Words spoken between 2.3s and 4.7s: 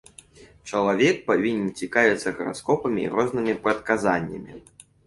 гараскопамі і рознымі прадказаннямі.